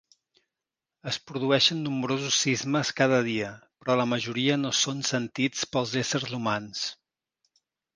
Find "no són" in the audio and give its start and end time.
4.67-5.09